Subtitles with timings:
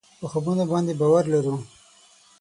[0.19, 1.55] په خوبونو باندې باور لرو.